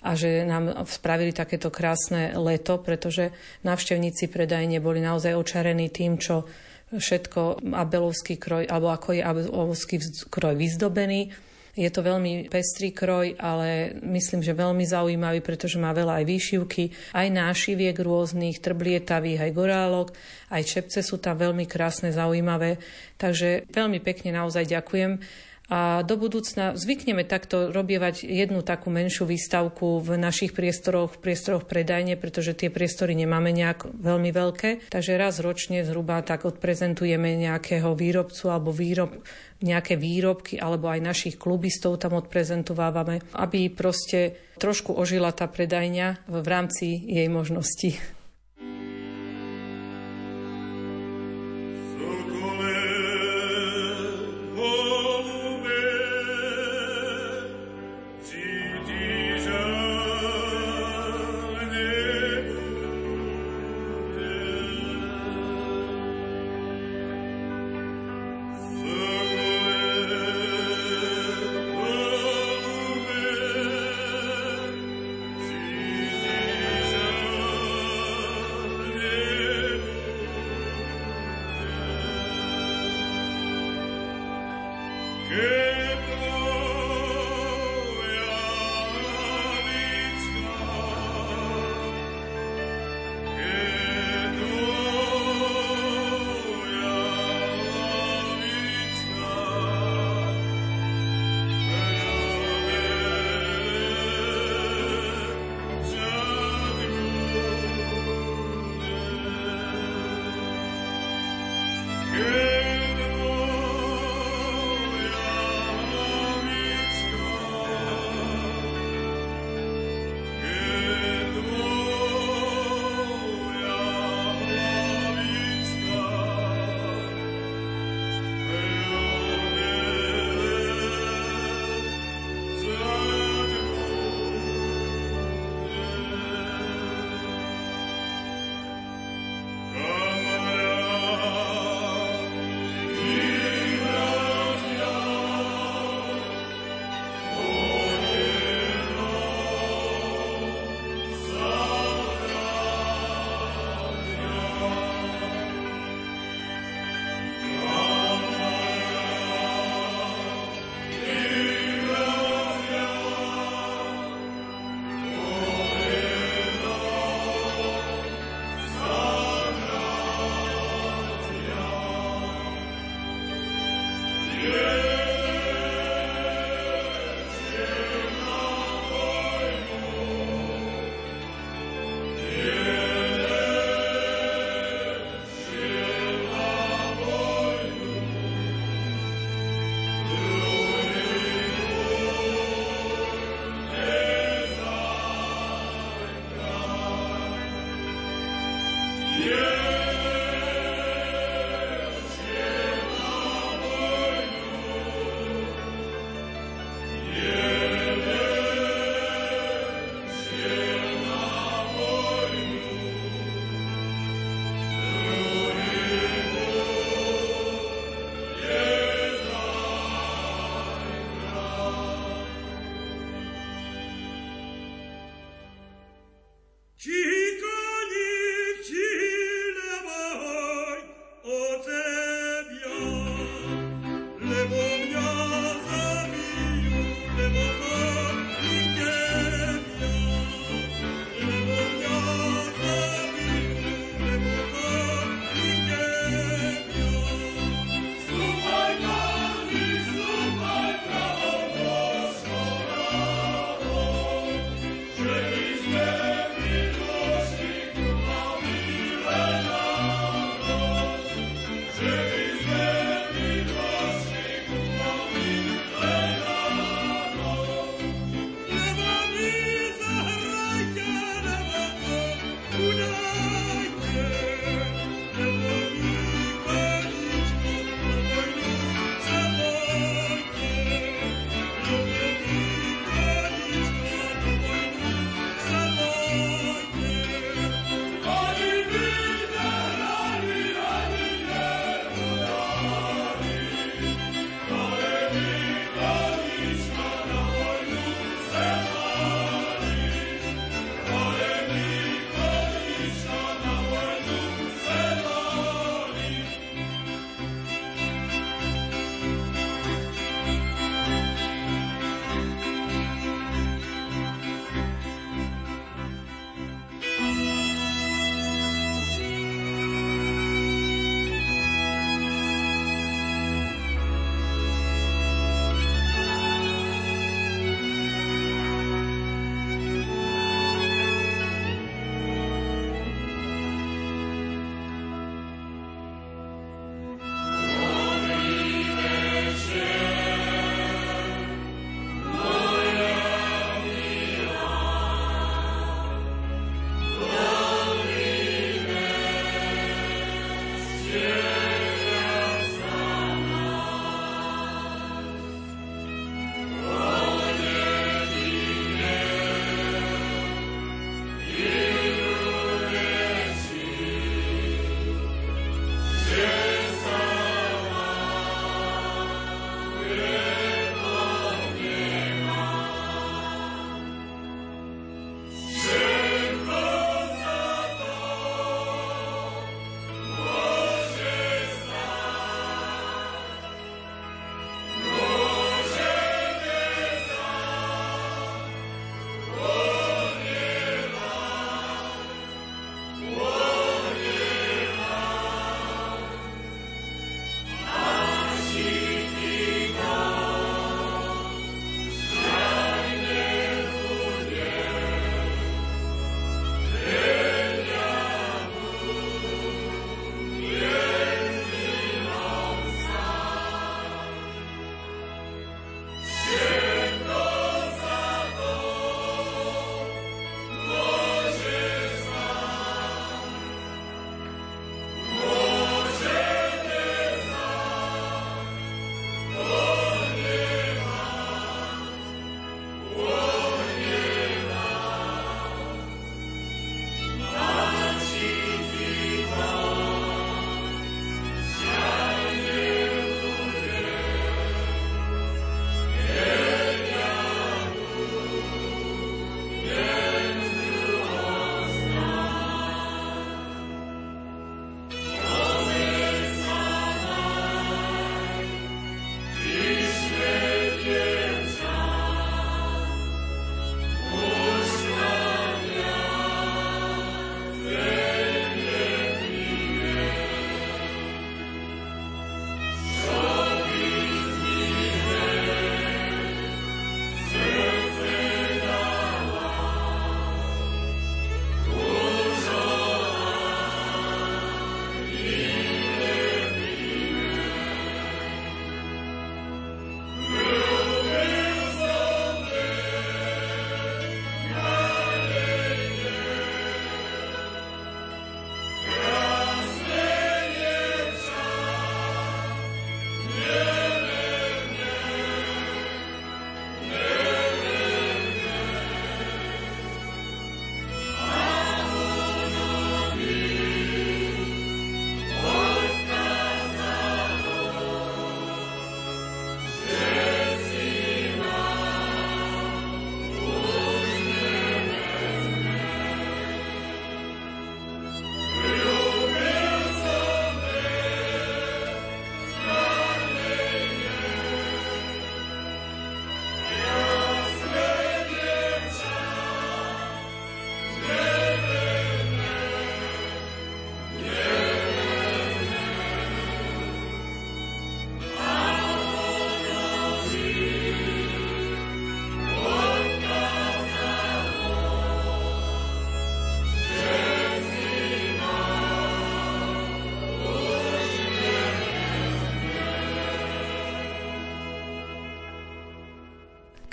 [0.01, 3.29] a že nám spravili takéto krásne leto, pretože
[3.61, 6.49] návštevníci predajne boli naozaj očarení tým, čo
[6.91, 9.95] všetko abelovský kroj, alebo ako je abelovský
[10.27, 11.31] kroj vyzdobený.
[11.71, 16.83] Je to veľmi pestrý kroj, ale myslím, že veľmi zaujímavý, pretože má veľa aj výšivky,
[17.15, 20.11] aj nášiviek rôznych, trblietavých, aj gorálok,
[20.51, 22.75] aj čepce sú tam veľmi krásne, zaujímavé.
[23.15, 25.23] Takže veľmi pekne naozaj ďakujem
[25.71, 31.63] a do budúcna zvykneme takto robievať jednu takú menšiu výstavku v našich priestoroch, v priestoroch
[31.63, 34.91] predajne, pretože tie priestory nemáme nejak veľmi veľké.
[34.91, 39.23] Takže raz ročne zhruba tak odprezentujeme nejakého výrobcu alebo výrob,
[39.63, 46.45] nejaké výrobky alebo aj našich klubistov tam odprezentovávame, aby proste trošku ožila tá predajňa v
[46.51, 48.20] rámci jej možností.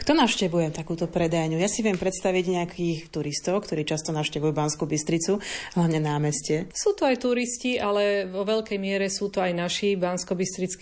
[0.08, 1.60] Kto navštevuje takúto predajňu?
[1.60, 5.36] Ja si viem predstaviť nejakých turistov, ktorí často navštevujú Banskú Bystricu,
[5.76, 6.64] hlavne námestie.
[6.72, 10.32] Sú to aj turisti, ale vo veľkej miere sú to aj naši bansko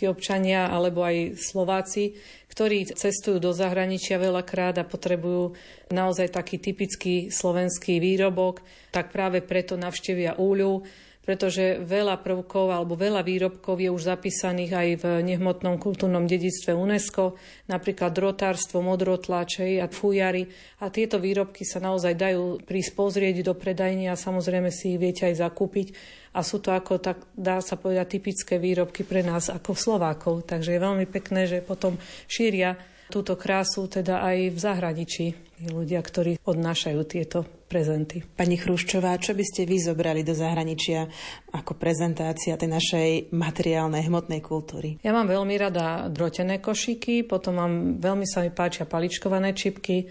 [0.07, 2.15] občania alebo aj Slováci,
[2.55, 5.59] ktorí cestujú do zahraničia veľakrát a potrebujú
[5.91, 8.63] naozaj taký typický slovenský výrobok,
[8.95, 10.87] tak práve preto navštevia úľu
[11.27, 17.35] pretože veľa prvkov alebo veľa výrobkov je už zapísaných aj v nehmotnom kultúrnom dedictve UNESCO,
[17.67, 20.47] napríklad drotárstvo, modrotlačej a fujary.
[20.81, 25.27] A tieto výrobky sa naozaj dajú prísť pozrieť do predajne a samozrejme si ich viete
[25.27, 25.91] aj zakúpiť.
[26.39, 30.47] A sú to ako, tak dá sa povedať, typické výrobky pre nás ako Slovákov.
[30.47, 31.99] Takže je veľmi pekné, že potom
[32.31, 32.79] šíria
[33.11, 35.27] túto krásu teda aj v zahraničí
[35.71, 38.23] ľudia, ktorí odnášajú tieto prezenty.
[38.23, 41.09] Pani Chruščová, čo by ste vy zobrali do zahraničia
[41.51, 45.03] ako prezentácia tej našej materiálnej hmotnej kultúry?
[45.03, 50.07] Ja mám veľmi rada drotené košiky, potom mám, veľmi sa mi páčia paličkované čipky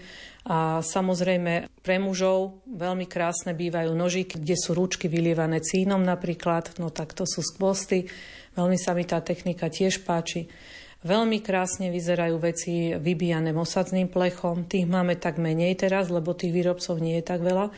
[0.46, 6.92] a samozrejme pre mužov veľmi krásne bývajú nožíky, kde sú ručky vylievané cínom napríklad, no
[6.92, 8.06] tak to sú skvosty.
[8.56, 10.48] Veľmi sa mi tá technika tiež páči.
[11.04, 14.64] Veľmi krásne vyzerajú veci vybíjane mosadzným plechom.
[14.64, 17.68] Tých máme tak menej teraz, lebo tých výrobcov nie je tak veľa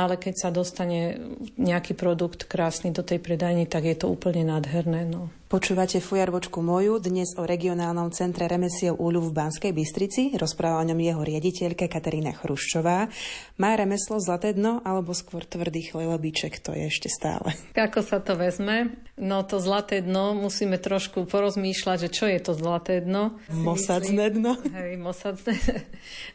[0.00, 1.18] ale keď sa dostane
[1.58, 5.04] nejaký produkt krásny do tej predajny, tak je to úplne nádherné.
[5.04, 5.28] No.
[5.50, 10.30] Počúvate Fujarvočku moju, dnes o regionálnom centre remesiel Úľu v Banskej Bystrici.
[10.38, 13.10] Rozpráva o ňom jeho riaditeľka Katarína Chruščová.
[13.58, 17.50] Má remeslo zlaté dno alebo skôr tvrdý chlebíček, to je ešte stále.
[17.74, 18.94] Ako sa to vezme?
[19.18, 23.34] No to zlaté dno musíme trošku porozmýšľať, že čo je to zlaté dno.
[23.50, 24.54] Mosadzné dno.
[24.70, 25.58] Hej, mosadzné.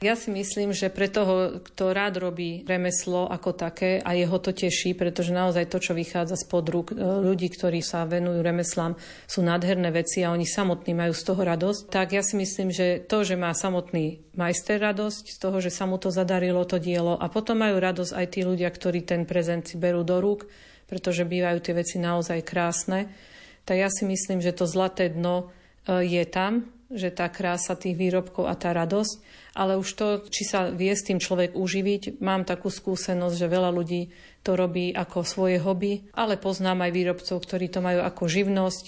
[0.04, 4.52] Ja si myslím, že pre toho, kto rád robí remeslo ako také a jeho to
[4.52, 8.94] teší, pretože naozaj to, čo vychádza spod rúk e, ľudí, ktorí sa venujú remeslám,
[9.26, 13.02] sú nádherné veci a oni samotní majú z toho radosť, tak ja si myslím, že
[13.04, 17.18] to, že má samotný majster radosť z toho, že sa mu to zadarilo, to dielo
[17.18, 20.46] a potom majú radosť aj tí ľudia, ktorí ten prezent si berú do rúk,
[20.86, 23.10] pretože bývajú tie veci naozaj krásne,
[23.66, 25.50] tak ja si myslím, že to zlaté dno
[25.90, 29.14] e, je tam, že tá krása tých výrobkov a tá radosť,
[29.56, 33.72] ale už to, či sa vie s tým človek uživiť, mám takú skúsenosť, že veľa
[33.72, 38.84] ľudí to robí ako svoje hobby, ale poznám aj výrobcov, ktorí to majú ako živnosť.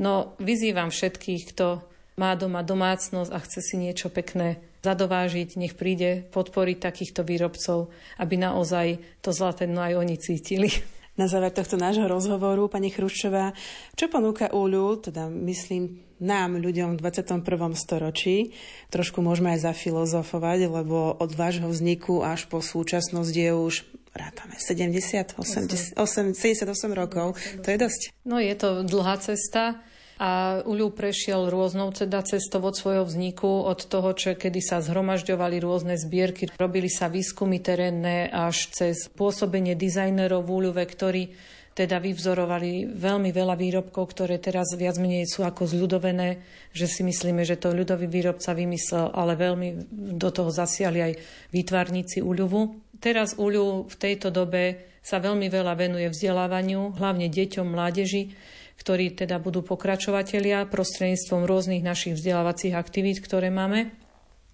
[0.00, 1.84] No vyzývam všetkých, kto
[2.20, 7.88] má doma domácnosť a chce si niečo pekné zadovážiť, nech príde podporiť takýchto výrobcov,
[8.20, 10.68] aby naozaj to zlaté no aj oni cítili.
[11.14, 13.54] Na záver tohto nášho rozhovoru, pani Chruščová,
[13.94, 17.74] čo ponúka úľu, teda myslím nám, ľuďom v 21.
[17.74, 18.54] storočí,
[18.90, 23.74] trošku môžeme aj zafilozofovať, lebo od vášho vzniku až po súčasnosť je už
[24.14, 27.34] rátame 70, 80, 8, 78 rokov.
[27.62, 28.02] To je dosť.
[28.22, 29.82] No je to dlhá cesta
[30.14, 35.58] a Uľu prešiel rôznou teda cestou od svojho vzniku, od toho, čo kedy sa zhromažďovali
[35.58, 41.34] rôzne zbierky, robili sa výskumy terénne až cez pôsobenie dizajnerov v Uľuve, ktorí
[41.74, 46.38] teda vyvzorovali veľmi veľa výrobkov, ktoré teraz viac menej sú ako zľudovené,
[46.70, 51.12] že si myslíme, že to ľudový výrobca vymyslel, ale veľmi do toho zasiali aj
[51.50, 52.94] výtvarníci Uľuvu.
[53.02, 58.32] Teraz ULU v tejto dobe sa veľmi veľa venuje vzdelávaniu, hlavne deťom, mládeži,
[58.78, 64.03] ktorí teda budú pokračovatelia prostredníctvom rôznych našich vzdelávacích aktivít, ktoré máme.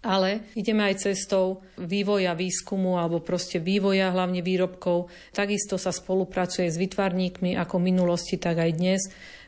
[0.00, 5.12] Ale ideme aj cestou vývoja výskumu alebo proste vývoja hlavne výrobkov.
[5.36, 9.02] Takisto sa spolupracuje s vytvarníkmi ako v minulosti, tak aj dnes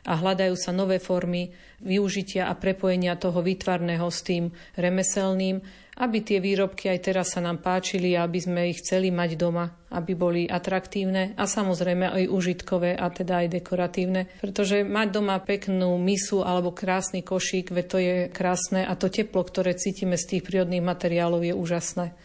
[0.05, 1.49] a hľadajú sa nové formy
[1.81, 5.57] využitia a prepojenia toho výtvarného s tým remeselným
[5.93, 9.69] aby tie výrobky aj teraz sa nám páčili a aby sme ich chceli mať doma,
[9.93, 14.21] aby boli atraktívne a samozrejme aj užitkové a teda aj dekoratívne.
[14.41, 19.45] Pretože mať doma peknú misu alebo krásny košík, veď to je krásne a to teplo,
[19.45, 22.17] ktoré cítime z tých prírodných materiálov je úžasné.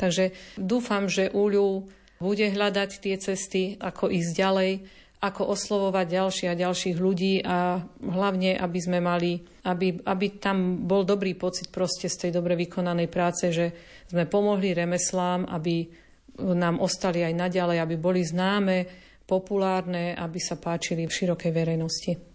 [0.00, 4.72] Takže dúfam, že Úľu bude hľadať tie cesty, ako ísť ďalej,
[5.20, 9.36] ako oslovovať ďalších a ďalších ľudí a hlavne, aby sme mali,
[9.68, 13.66] aby, aby tam bol dobrý pocit proste z tej dobre vykonanej práce, že
[14.08, 15.92] sme pomohli remeslám, aby
[16.40, 18.88] nám ostali aj naďalej, aby boli známe,
[19.28, 22.29] populárne, aby sa páčili v širokej verejnosti.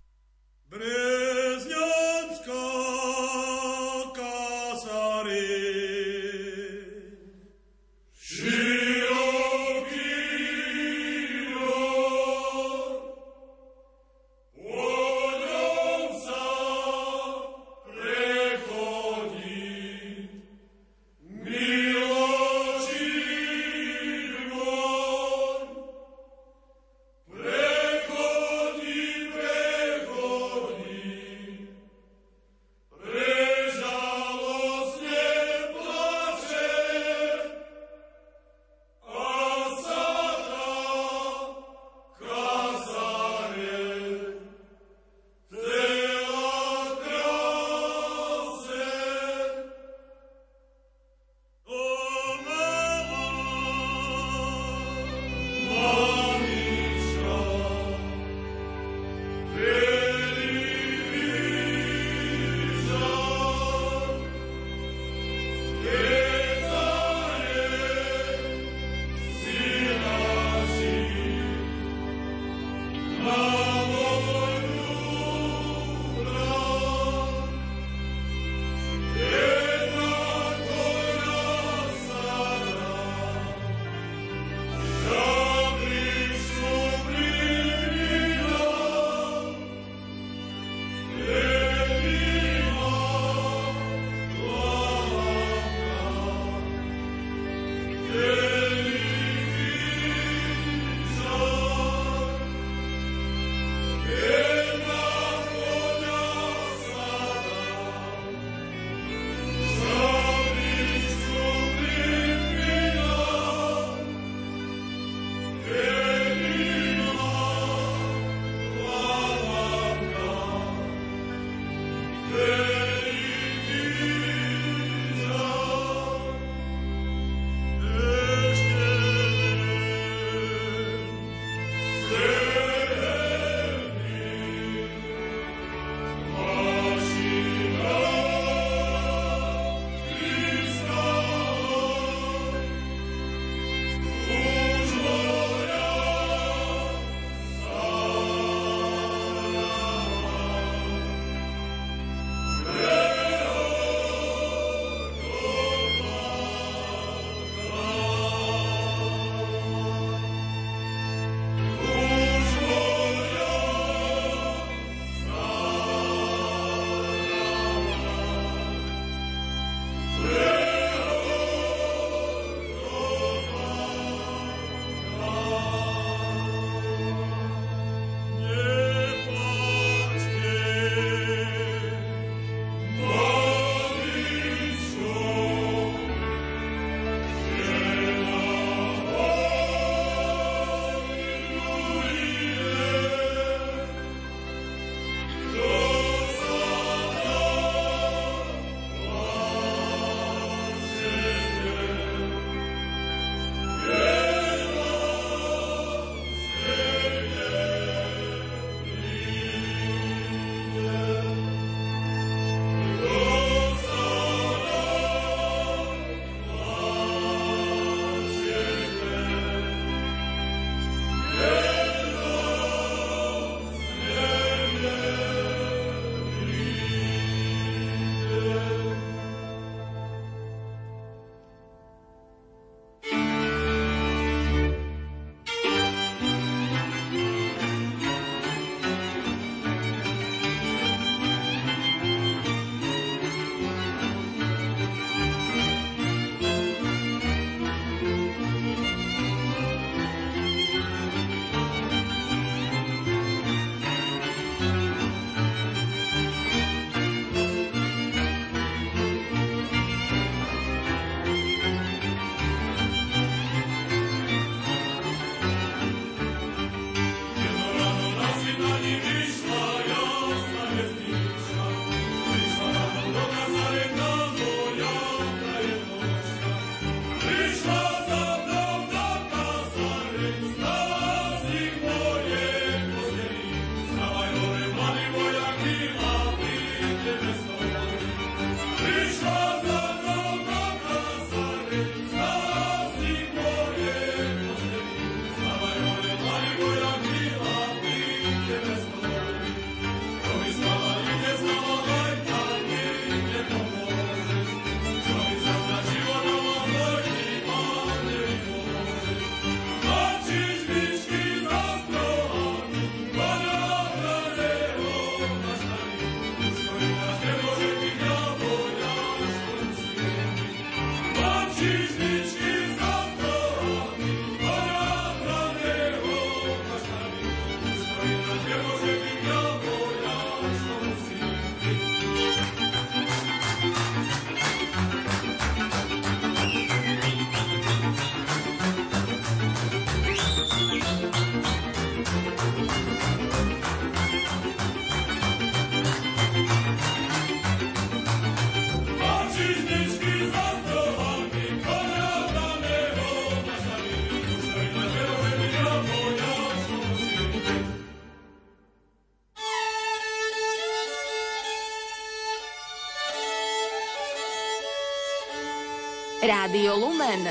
[366.25, 367.21] Rádio Lumen.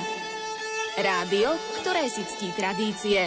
[0.94, 3.26] Rádio, ktoré si ctí tradície.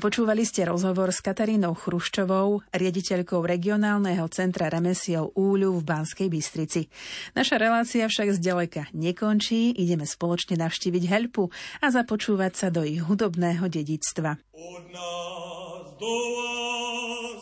[0.00, 6.88] Dopočúvali ste rozhovor s Katarínou Chruščovou, riaditeľkou regionálneho centra remesiel Úľu v Banskej Bystrici.
[7.36, 11.52] Naša relácia však zďaleka nekončí, ideme spoločne navštíviť Helpu
[11.84, 14.40] a započúvať sa do ich hudobného dedictva.
[14.56, 17.40] Od nás do vás,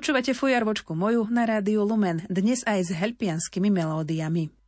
[0.00, 4.59] Počúvate fujarvočku moju na rádiu Lumen, dnes aj s helpianskými melódiami.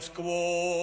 [0.00, 0.79] Pianskvo.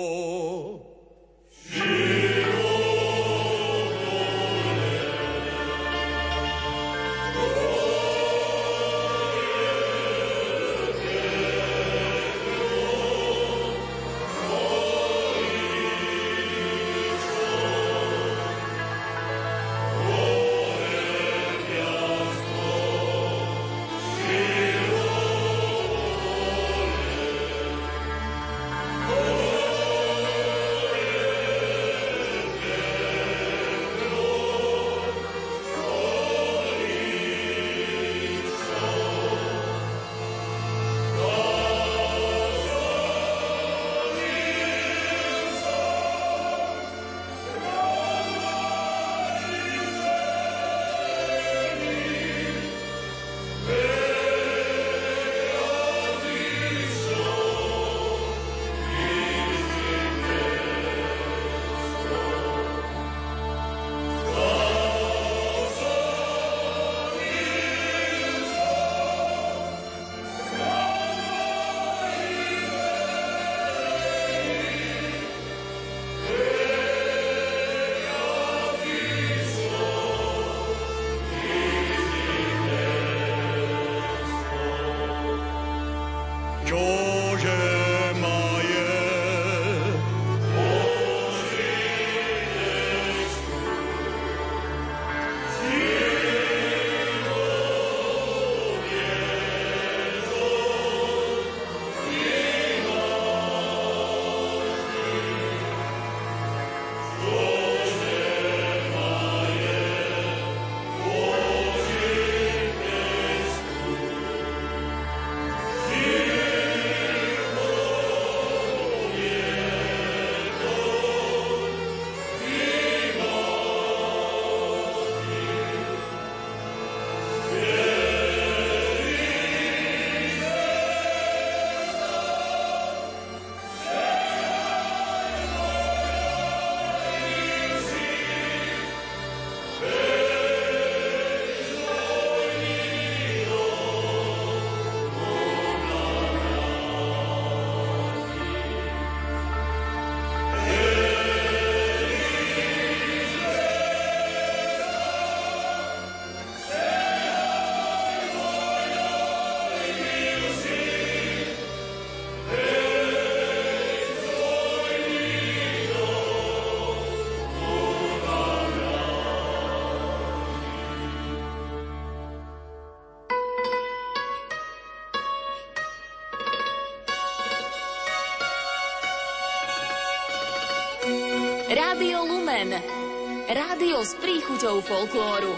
[183.48, 185.56] Rádio s príchuťou folklóru.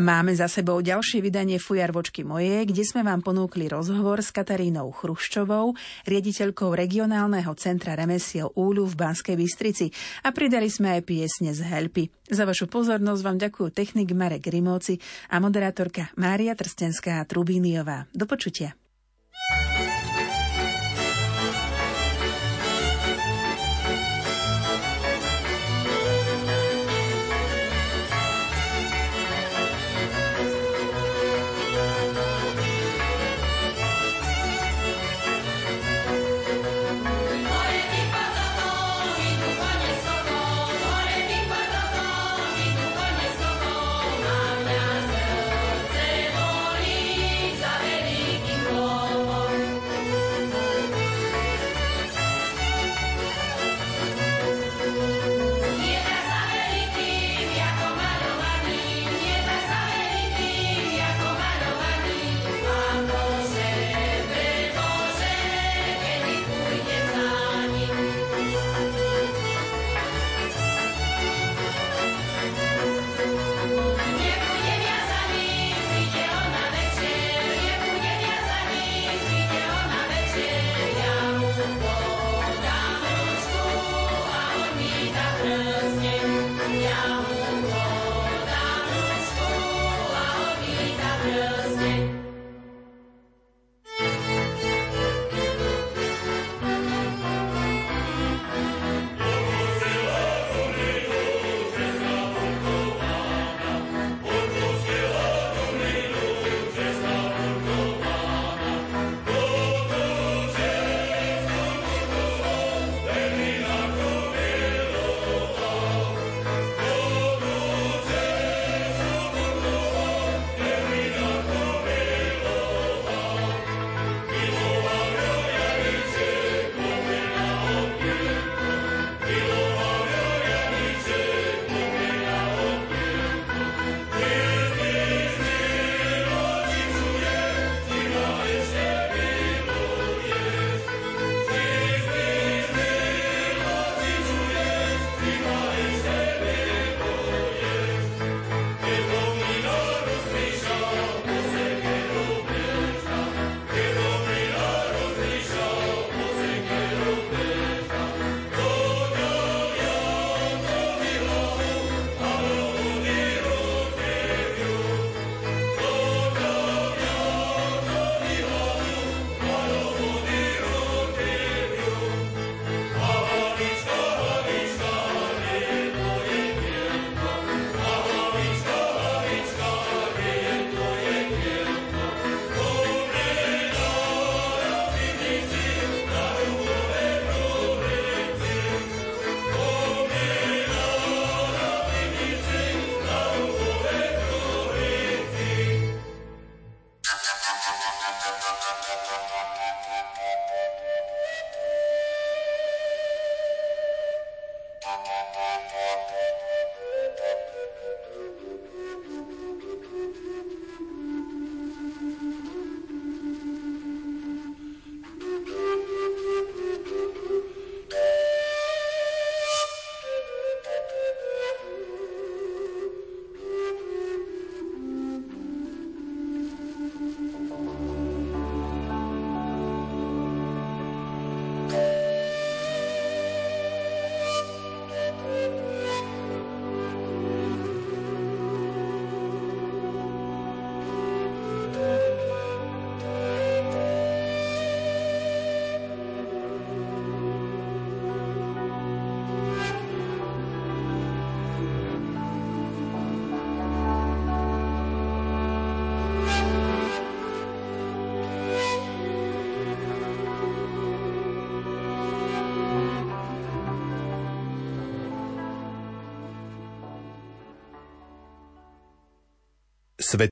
[0.00, 5.76] Máme za sebou ďalšie vydanie Fujarvočky moje, kde sme vám ponúkli rozhovor s Katarínou Chruščovou,
[6.08, 9.92] riaditeľkou regionálneho centra remesiel Úľu v Banskej Bystrici
[10.24, 12.08] a pridali sme aj piesne z Helpy.
[12.32, 14.96] Za vašu pozornosť vám ďakujú technik Marek Rimóci
[15.28, 18.08] a moderátorka Mária Trstenská Trubíniová.
[18.16, 18.79] Do počutia.